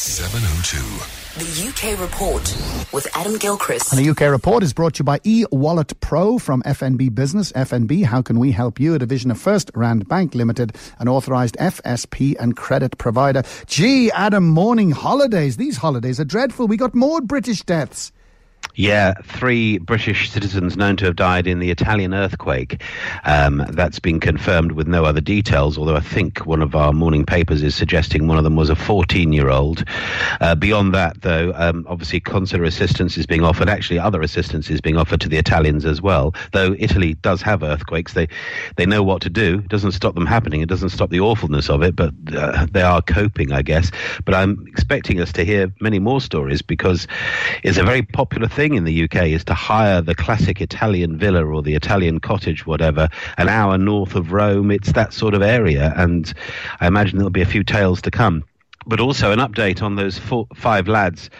702. 0.00 0.78
The 1.44 1.68
UK 1.68 2.00
Report 2.00 2.42
with 2.90 3.06
Adam 3.14 3.36
Gilchrist. 3.36 3.92
And 3.92 4.02
the 4.02 4.08
UK 4.08 4.32
Report 4.32 4.62
is 4.62 4.72
brought 4.72 4.94
to 4.94 5.00
you 5.00 5.04
by 5.04 5.18
eWallet 5.18 6.00
Pro 6.00 6.38
from 6.38 6.62
FNB 6.62 7.14
Business. 7.14 7.52
FNB, 7.52 8.04
how 8.04 8.22
can 8.22 8.38
we 8.38 8.50
help 8.50 8.80
you? 8.80 8.94
A 8.94 8.98
division 8.98 9.30
of 9.30 9.36
FirstRand 9.36 10.08
Bank 10.08 10.34
Limited, 10.34 10.74
an 10.98 11.08
authorised 11.08 11.54
FSP 11.58 12.34
and 12.40 12.56
credit 12.56 12.96
provider. 12.96 13.42
Gee, 13.66 14.10
Adam, 14.12 14.48
morning 14.48 14.90
holidays. 14.90 15.58
These 15.58 15.76
holidays 15.76 16.18
are 16.18 16.24
dreadful. 16.24 16.66
We 16.66 16.78
got 16.78 16.94
more 16.94 17.20
British 17.20 17.62
deaths. 17.62 18.10
Yeah, 18.76 19.14
three 19.24 19.78
British 19.78 20.30
citizens 20.30 20.76
known 20.76 20.96
to 20.98 21.06
have 21.06 21.16
died 21.16 21.46
in 21.46 21.58
the 21.58 21.70
Italian 21.70 22.14
earthquake. 22.14 22.82
Um, 23.24 23.64
that's 23.70 23.98
been 23.98 24.20
confirmed 24.20 24.72
with 24.72 24.86
no 24.86 25.04
other 25.04 25.20
details, 25.20 25.76
although 25.76 25.96
I 25.96 26.00
think 26.00 26.46
one 26.46 26.62
of 26.62 26.74
our 26.74 26.92
morning 26.92 27.26
papers 27.26 27.62
is 27.62 27.74
suggesting 27.74 28.26
one 28.26 28.38
of 28.38 28.44
them 28.44 28.56
was 28.56 28.70
a 28.70 28.76
14 28.76 29.32
year 29.32 29.50
old. 29.50 29.84
Uh, 30.40 30.54
beyond 30.54 30.94
that, 30.94 31.20
though, 31.22 31.52
um, 31.56 31.84
obviously 31.88 32.20
consular 32.20 32.64
assistance 32.64 33.18
is 33.18 33.26
being 33.26 33.42
offered. 33.42 33.68
Actually, 33.68 33.98
other 33.98 34.22
assistance 34.22 34.70
is 34.70 34.80
being 34.80 34.96
offered 34.96 35.20
to 35.20 35.28
the 35.28 35.36
Italians 35.36 35.84
as 35.84 36.00
well. 36.00 36.34
Though 36.52 36.74
Italy 36.78 37.14
does 37.14 37.42
have 37.42 37.62
earthquakes, 37.62 38.14
they, 38.14 38.28
they 38.76 38.86
know 38.86 39.02
what 39.02 39.20
to 39.22 39.30
do. 39.30 39.58
It 39.58 39.68
doesn't 39.68 39.92
stop 39.92 40.14
them 40.14 40.26
happening, 40.26 40.60
it 40.60 40.68
doesn't 40.68 40.90
stop 40.90 41.10
the 41.10 41.20
awfulness 41.20 41.68
of 41.68 41.82
it, 41.82 41.96
but 41.96 42.14
uh, 42.34 42.66
they 42.70 42.82
are 42.82 43.02
coping, 43.02 43.52
I 43.52 43.62
guess. 43.62 43.90
But 44.24 44.34
I'm 44.34 44.64
expecting 44.68 45.20
us 45.20 45.32
to 45.32 45.44
hear 45.44 45.72
many 45.80 45.98
more 45.98 46.20
stories 46.20 46.62
because 46.62 47.08
it's 47.64 47.78
a 47.78 47.82
very 47.82 48.02
popular 48.02 48.48
thing 48.48 48.59
in 48.60 48.84
the 48.84 49.04
UK 49.04 49.28
is 49.28 49.44
to 49.46 49.54
hire 49.54 50.02
the 50.02 50.14
classic 50.14 50.60
Italian 50.60 51.16
villa 51.16 51.44
or 51.44 51.62
the 51.62 51.74
Italian 51.74 52.20
cottage, 52.20 52.66
whatever, 52.66 53.08
an 53.38 53.48
hour 53.48 53.78
north 53.78 54.14
of 54.14 54.32
Rome. 54.32 54.70
It's 54.70 54.92
that 54.92 55.14
sort 55.14 55.32
of 55.32 55.40
area, 55.40 55.94
and 55.96 56.30
I 56.78 56.86
imagine 56.86 57.16
there'll 57.16 57.30
be 57.30 57.40
a 57.40 57.46
few 57.46 57.64
tales 57.64 58.02
to 58.02 58.10
come. 58.10 58.44
But 58.86 59.00
also 59.00 59.32
an 59.32 59.38
update 59.38 59.82
on 59.82 59.96
those 59.96 60.18
four, 60.18 60.46
five 60.54 60.88
lads 60.88 61.30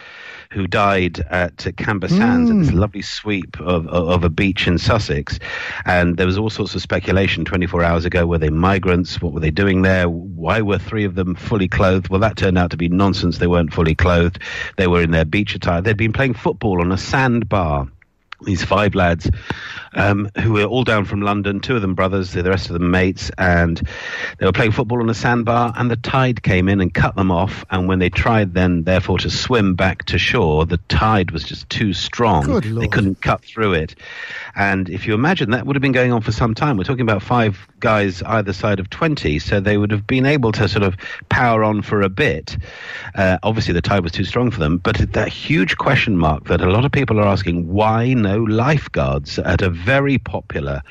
who 0.51 0.67
died 0.67 1.19
at 1.29 1.65
Camber 1.77 2.09
Sands 2.09 2.51
mm. 2.51 2.59
at 2.59 2.65
this 2.65 2.73
lovely 2.73 3.01
sweep 3.01 3.59
of, 3.61 3.87
of 3.87 4.23
a 4.23 4.29
beach 4.29 4.67
in 4.67 4.77
Sussex. 4.77 5.39
And 5.85 6.17
there 6.17 6.25
was 6.25 6.37
all 6.37 6.49
sorts 6.49 6.75
of 6.75 6.81
speculation 6.81 7.45
24 7.45 7.83
hours 7.83 8.05
ago. 8.05 8.25
Were 8.25 8.37
they 8.37 8.49
migrants? 8.49 9.21
What 9.21 9.33
were 9.33 9.39
they 9.39 9.51
doing 9.51 9.81
there? 9.81 10.09
Why 10.09 10.61
were 10.61 10.77
three 10.77 11.05
of 11.05 11.15
them 11.15 11.35
fully 11.35 11.69
clothed? 11.69 12.09
Well, 12.09 12.19
that 12.19 12.35
turned 12.35 12.57
out 12.57 12.71
to 12.71 12.77
be 12.77 12.89
nonsense. 12.89 13.37
They 13.37 13.47
weren't 13.47 13.73
fully 13.73 13.95
clothed. 13.95 14.39
They 14.77 14.87
were 14.87 15.01
in 15.01 15.11
their 15.11 15.25
beach 15.25 15.55
attire. 15.55 15.81
They'd 15.81 15.95
been 15.95 16.13
playing 16.13 16.33
football 16.33 16.81
on 16.81 16.91
a 16.91 16.97
sandbar 16.97 17.87
these 18.43 18.63
five 18.63 18.95
lads 18.95 19.29
um, 19.93 20.29
who 20.39 20.53
were 20.53 20.63
all 20.63 20.83
down 20.83 21.05
from 21.05 21.21
London, 21.21 21.59
two 21.59 21.75
of 21.75 21.81
them 21.81 21.95
brothers, 21.95 22.31
the 22.31 22.43
rest 22.43 22.67
of 22.67 22.73
them 22.73 22.91
mates, 22.91 23.31
and 23.37 23.81
they 24.37 24.45
were 24.45 24.51
playing 24.51 24.71
football 24.71 25.01
on 25.01 25.09
a 25.09 25.13
sandbar, 25.13 25.73
and 25.75 25.91
the 25.91 25.97
tide 25.97 26.43
came 26.43 26.69
in 26.69 26.79
and 26.79 26.93
cut 26.93 27.15
them 27.15 27.31
off. 27.31 27.65
And 27.69 27.87
when 27.87 27.99
they 27.99 28.09
tried 28.09 28.53
then, 28.53 28.83
therefore, 28.83 29.17
to 29.19 29.29
swim 29.29 29.75
back 29.75 30.05
to 30.05 30.17
shore, 30.17 30.65
the 30.65 30.77
tide 30.89 31.31
was 31.31 31.43
just 31.43 31.69
too 31.69 31.93
strong. 31.93 32.61
They 32.61 32.87
couldn't 32.87 33.21
cut 33.21 33.43
through 33.43 33.73
it. 33.73 33.95
And 34.55 34.89
if 34.89 35.07
you 35.07 35.13
imagine, 35.13 35.51
that 35.51 35.65
would 35.65 35.75
have 35.75 35.81
been 35.81 35.91
going 35.91 36.11
on 36.11 36.21
for 36.21 36.31
some 36.31 36.55
time. 36.55 36.77
We're 36.77 36.83
talking 36.83 37.01
about 37.01 37.21
five 37.21 37.67
guys 37.79 38.21
either 38.23 38.53
side 38.53 38.79
of 38.79 38.89
20, 38.89 39.39
so 39.39 39.59
they 39.59 39.77
would 39.77 39.91
have 39.91 40.07
been 40.07 40.25
able 40.25 40.51
to 40.53 40.69
sort 40.69 40.83
of 40.83 40.95
power 41.29 41.63
on 41.63 41.81
for 41.81 42.01
a 42.01 42.09
bit. 42.09 42.57
Uh, 43.15 43.37
obviously, 43.43 43.73
the 43.73 43.81
tide 43.81 44.03
was 44.03 44.11
too 44.11 44.23
strong 44.23 44.51
for 44.51 44.59
them, 44.59 44.77
but 44.77 44.97
that 45.13 45.27
huge 45.27 45.77
question 45.77 46.17
mark 46.17 46.45
that 46.45 46.61
a 46.61 46.69
lot 46.69 46.85
of 46.85 46.91
people 46.91 47.19
are 47.19 47.27
asking 47.27 47.67
why 47.67 48.13
no 48.13 48.30
lifeguards 48.37 49.39
at 49.39 49.61
a 49.61 49.69
very 49.69 50.17
popular 50.17 50.81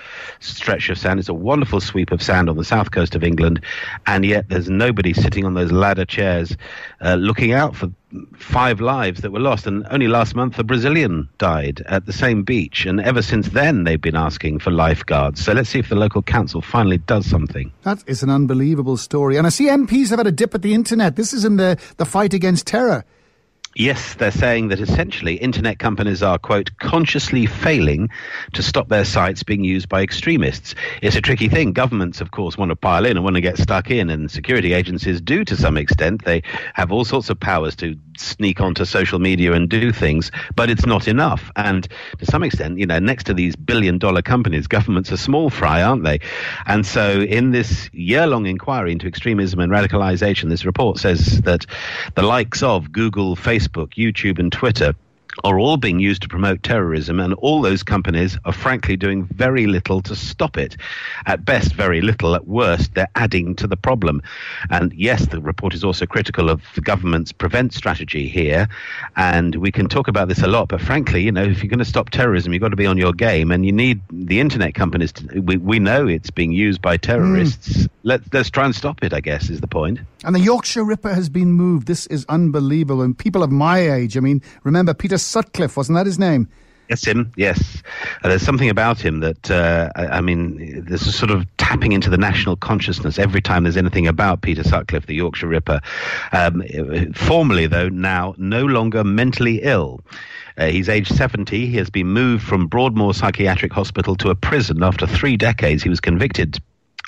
stretch 0.41 0.89
of 0.91 0.99
sand? 0.99 1.21
It's 1.21 1.29
a 1.29 1.35
wonderful 1.35 1.81
sweep 1.81 2.13
of 2.13 2.23
sand 2.23 2.49
on 2.49 2.57
the 2.57 2.65
south 2.65 2.91
coast 2.91 3.15
of 3.15 3.25
England, 3.25 3.63
and 4.07 4.25
yet 4.25 4.49
there's 4.49 4.71
nobody 4.71 5.13
sitting 5.13 5.45
on 5.45 5.55
those 5.55 5.73
ladder 5.73 6.05
chairs 6.05 6.57
uh, 7.01 7.15
looking 7.15 7.53
out 7.53 7.77
for 7.77 7.91
five 8.37 8.81
lives 8.81 9.21
that 9.21 9.31
were 9.31 9.41
lost. 9.41 9.67
And 9.67 9.87
only 9.91 10.09
last 10.09 10.35
month, 10.35 10.59
a 10.59 10.65
Brazilian 10.65 11.29
died 11.39 11.83
at 11.87 12.07
the 12.07 12.13
same 12.13 12.43
beach. 12.43 12.87
And 12.87 13.01
ever 13.01 13.23
since 13.23 13.51
then, 13.51 13.85
they've 13.85 14.01
been 14.01 14.17
asking 14.17 14.59
for 14.59 14.71
lifeguards. 14.71 15.45
So 15.45 15.53
let's 15.53 15.71
see 15.71 15.79
if 15.79 15.89
the 15.89 15.95
local 15.95 16.23
council 16.23 16.61
finally 16.61 16.99
does 16.99 17.27
something. 17.27 17.73
That 17.83 18.03
is 18.07 18.23
an 18.23 18.31
unbelievable 18.31 18.97
story. 18.97 19.37
And 19.37 19.47
I 19.47 19.51
see 19.51 19.67
MPs 19.67 20.11
have 20.11 20.19
had 20.19 20.27
a 20.27 20.33
dip 20.33 20.55
at 20.55 20.63
the 20.63 20.75
internet. 20.75 21.17
This 21.17 21.33
is 21.33 21.45
in 21.45 21.57
the, 21.57 21.79
the 21.97 22.07
fight 22.07 22.35
against 22.35 22.67
terror. 22.67 23.05
Yes, 23.77 24.15
they're 24.15 24.33
saying 24.33 24.69
that 24.69 24.81
essentially 24.81 25.37
internet 25.37 25.79
companies 25.79 26.25
are, 26.25 26.39
quote, 26.39 26.77
consciously 26.79 27.47
failing 27.47 28.09
to 28.53 28.65
stop 28.65 28.89
their 28.89 29.05
sites 29.05 29.45
being 29.45 29.63
used 29.63 29.89
by 29.89 30.03
extremists. 30.03 30.75
It's 31.03 31.15
a 31.15 31.21
tricky 31.21 31.49
thing. 31.49 31.73
Governments, 31.73 32.21
of 32.21 32.33
course, 32.33 32.59
want 32.59 32.71
to 32.71 32.77
pile 32.77 33.07
in 33.07 33.17
and 33.17 33.23
want 33.23 33.37
to 33.37 33.41
get 33.41 33.59
stuck 33.59 33.89
in, 33.89 34.11
and 34.11 34.29
security 34.29 34.73
agencies 34.73 35.21
do 35.21 35.45
to 35.45 35.57
some 35.57 35.77
extent. 35.77 36.25
They 36.25 36.43
have 36.75 36.91
all 36.91 37.05
sorts 37.05 37.31
of 37.31 37.39
powers 37.39 37.77
to 37.77 37.95
sneak 38.17 38.61
onto 38.61 38.85
social 38.85 39.19
media 39.19 39.53
and 39.53 39.69
do 39.69 39.93
things, 39.93 40.31
but 40.55 40.71
it's 40.71 40.87
not 40.87 41.09
enough. 41.09 41.51
And 41.57 41.89
to 42.19 42.27
some 42.27 42.43
extent, 42.43 42.79
you 42.79 42.87
know, 42.87 42.99
next 42.99 43.25
to 43.25 43.35
these 43.35 43.57
billion 43.57 43.99
dollar 43.99 44.23
companies, 44.23 44.67
governments 44.67 45.13
are 45.13 45.17
small 45.17 45.51
fry, 45.51 45.83
aren't 45.83 46.05
they? 46.05 46.21
And 46.67 46.85
so 46.87 47.21
in 47.21 47.51
this 47.51 47.91
year 47.93 48.27
long 48.27 48.47
inquiry 48.47 48.93
into 48.93 49.07
extremism 49.07 49.61
and 49.61 49.73
radicalization, 49.73 50.49
this 50.49 50.65
report 50.65 50.99
says 50.99 51.41
that 51.43 51.67
the 52.15 52.23
likes 52.23 52.63
of 52.63 52.93
Google, 52.93 53.37
Facebook, 53.37 53.95
YouTube, 53.95 54.39
and 54.39 54.53
Twitter 54.53 54.95
are 55.45 55.59
all 55.59 55.77
being 55.77 56.01
used 56.01 56.23
to 56.23 56.29
promote 56.29 56.63
terrorism, 56.63 57.21
and 57.21 57.35
all 57.35 57.63
those 57.63 57.83
companies 57.83 58.39
are 58.45 58.53
frankly 58.53 58.97
doing 58.97 59.25
very 59.25 59.67
little 59.67 60.03
to 60.03 60.15
stop 60.17 60.59
it. 60.59 60.77
At 61.27 61.45
best, 61.45 61.73
very 61.75 62.01
little. 62.01 62.35
At 62.35 62.47
worst, 62.47 62.95
they're 62.95 63.09
adding 63.15 63.55
to 63.57 63.67
the 63.67 63.77
problem. 63.77 64.23
And 64.71 64.93
yes, 64.93 65.27
the 65.27 65.41
report 65.41 65.75
is 65.75 65.85
also 65.85 66.07
critical 66.07 66.51
of 66.51 66.63
the 66.75 66.81
government's 66.81 67.33
prevent 67.33 67.73
strategy 67.73 68.29
here. 68.29 68.69
And 69.17 69.55
we 69.57 69.73
can 69.73 69.89
talk 69.89 70.09
about 70.09 70.29
this 70.29 70.43
a 70.43 70.49
lot, 70.49 70.69
but 70.69 70.81
frankly, 70.81 71.23
you 71.23 71.33
know, 71.33 71.45
if 71.45 71.63
you're 71.63 71.71
going 71.71 71.79
to 71.79 71.85
stop 71.85 72.11
terrorism, 72.11 72.53
you've 72.53 72.63
got 72.63 72.69
to 72.69 72.77
be 72.77 72.87
on 72.87 72.99
your 72.99 73.13
game, 73.13 73.51
and 73.51 73.65
you 73.65 73.73
need 73.73 74.01
the 74.11 74.41
internet 74.41 74.75
companies. 74.75 75.13
To, 75.13 75.41
we, 75.41 75.57
we 75.57 75.79
know 75.79 76.07
it's 76.07 76.31
being 76.31 76.53
used 76.53 76.83
by 76.83 76.97
terrorists. 76.97 77.69
Mm. 77.69 77.89
Let, 78.03 78.35
let's 78.35 78.51
try 78.51 78.65
and 78.65 78.75
stop 78.75 79.03
it, 79.05 79.13
I 79.13 79.21
guess, 79.21 79.51
is 79.51 79.61
the 79.61 79.67
point. 79.67 80.01
And 80.25 80.35
the 80.35 80.41
Yorkshire 80.41 80.85
Ripper 80.85 81.15
has 81.15 81.29
been 81.29 81.53
moved. 81.53 81.87
This 81.87 82.07
is 82.09 82.27
unbelievable. 82.29 83.03
And 83.03 83.17
people 83.17 83.43
of 83.43 83.51
my 83.51 83.79
age, 83.79 84.17
I 84.17 84.21
mean, 84.21 84.43
remember 84.65 84.93
Peter 84.93 85.19
Sutcliffe, 85.23 85.77
wasn't 85.77 85.97
that 85.97 86.07
his 86.07 86.19
name? 86.19 86.49
Yes, 86.91 87.05
him. 87.05 87.33
Yes, 87.37 87.83
uh, 88.25 88.29
there's 88.29 88.43
something 88.43 88.69
about 88.69 89.01
him 89.01 89.21
that 89.21 89.49
uh, 89.49 89.91
I, 89.95 90.07
I, 90.07 90.21
mean, 90.21 90.85
there's 90.85 91.07
a 91.07 91.13
sort 91.13 91.31
of 91.31 91.47
tapping 91.57 91.93
into 91.93 92.11
the 92.11 92.19
national 92.19 92.57
consciousness 92.57 93.17
every 93.17 93.41
time 93.41 93.63
there's 93.63 93.77
anything 93.77 94.09
about 94.09 94.43
Peter 94.43 94.65
Sutcliffe, 94.65 95.07
the 95.07 95.15
Yorkshire 95.15 95.47
Ripper. 95.47 95.81
Um, 96.33 96.65
formerly, 97.15 97.69
though, 97.69 97.89
now 97.91 98.35
no 98.39 98.65
longer 98.65 99.05
mentally 99.05 99.61
ill. 99.63 100.01
Uh, 100.59 100.67
he's 100.67 100.89
aged 100.89 101.15
70. 101.15 101.67
He 101.67 101.77
has 101.77 101.91
been 101.91 102.09
moved 102.09 102.43
from 102.43 102.67
Broadmoor 102.67 103.15
Psychiatric 103.15 103.73
Hospital 103.73 104.17
to 104.17 104.31
a 104.31 104.35
prison 104.35 104.83
after 104.83 105.07
three 105.07 105.37
decades. 105.37 105.85
He 105.85 105.89
was 105.89 106.01
convicted 106.01 106.59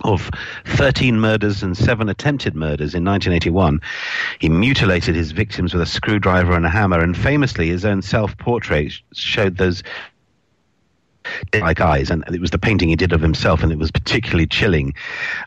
of 0.05 0.31
13 0.65 1.21
murders 1.21 1.63
and 1.63 1.77
seven 1.77 2.09
attempted 2.09 2.55
murders 2.55 2.95
in 2.95 3.05
1981. 3.05 3.81
He 4.39 4.49
mutilated 4.49 5.15
his 5.15 5.33
victims 5.33 5.73
with 5.75 5.83
a 5.83 5.87
screwdriver 5.87 6.53
and 6.53 6.67
a 6.67 6.71
hammer, 6.71 7.01
and 7.01 7.17
famously, 7.17 7.69
his 7.69 7.85
own 7.85 8.03
self 8.03 8.37
portrait 8.39 8.93
showed 9.13 9.57
those 9.57 9.83
like 11.55 11.81
eyes, 11.81 12.11
and 12.11 12.25
it 12.33 12.41
was 12.41 12.51
the 12.51 12.59
painting 12.59 12.89
he 12.89 12.97
did 12.97 13.13
of 13.13 13.21
himself, 13.21 13.63
and 13.63 13.73
it 13.73 13.79
was 13.79 13.91
particularly 13.91 14.47
chilling. 14.47 14.95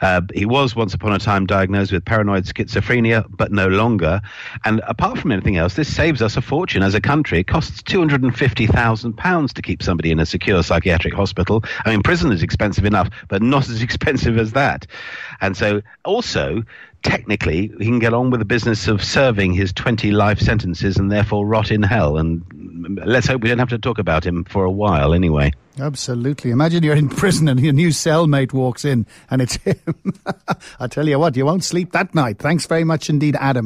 Uh, 0.01 0.21
he 0.33 0.45
was 0.45 0.75
once 0.75 0.93
upon 0.93 1.13
a 1.13 1.19
time 1.19 1.45
diagnosed 1.45 1.91
with 1.91 2.05
paranoid 2.05 2.45
schizophrenia, 2.45 3.25
but 3.29 3.51
no 3.51 3.67
longer. 3.67 4.21
And 4.63 4.81
apart 4.87 5.17
from 5.19 5.31
anything 5.31 5.57
else, 5.57 5.75
this 5.75 5.93
saves 5.93 6.21
us 6.21 6.37
a 6.37 6.41
fortune 6.41 6.83
as 6.83 6.95
a 6.95 7.01
country. 7.01 7.39
It 7.39 7.47
costs 7.47 7.81
two 7.83 7.99
hundred 7.99 8.23
and 8.23 8.35
fifty 8.35 8.67
thousand 8.67 9.13
pounds 9.13 9.53
to 9.53 9.61
keep 9.61 9.81
somebody 9.81 10.11
in 10.11 10.19
a 10.19 10.25
secure 10.25 10.63
psychiatric 10.63 11.13
hospital. 11.13 11.63
I 11.85 11.91
mean, 11.91 12.03
prison 12.03 12.31
is 12.31 12.43
expensive 12.43 12.85
enough, 12.85 13.09
but 13.27 13.41
not 13.41 13.69
as 13.69 13.81
expensive 13.81 14.37
as 14.37 14.51
that. 14.53 14.87
And 15.41 15.55
so, 15.55 15.81
also, 16.03 16.63
technically 17.05 17.71
he 17.77 17.85
can 17.85 17.99
get 17.99 18.13
on 18.13 18.31
with 18.31 18.39
the 18.39 18.45
business 18.45 18.87
of 18.87 19.03
serving 19.03 19.53
his 19.53 19.71
20 19.71 20.11
life 20.11 20.39
sentences 20.39 20.97
and 20.97 21.11
therefore 21.11 21.45
rot 21.45 21.69
in 21.69 21.83
hell. 21.83 22.17
And 22.17 22.43
let's 22.89 23.27
hope 23.27 23.41
we 23.41 23.49
don't 23.49 23.59
have 23.59 23.69
to 23.69 23.77
talk 23.77 23.99
about 23.99 24.25
him 24.25 24.43
for 24.45 24.65
a 24.65 24.71
while 24.71 25.13
anyway. 25.13 25.51
Absolutely. 25.79 26.51
Imagine 26.51 26.83
you're 26.83 26.95
in 26.95 27.09
prison 27.09 27.47
and 27.49 27.59
your 27.59 27.73
new 27.73 27.89
cellmate 27.89 28.53
walks 28.53 28.85
in 28.85 29.05
and 29.29 29.41
it's 29.41 29.55
him. 29.57 29.77
I 30.79 30.87
tell 30.87 31.07
you 31.07 31.19
what, 31.19 31.35
you 31.35 31.45
won't 31.45 31.63
sleep 31.63 31.91
that 31.91 32.15
night. 32.15 32.39
Thanks 32.39 32.65
very 32.65 32.83
much 32.83 33.09
indeed, 33.09 33.35
Adam. 33.39 33.63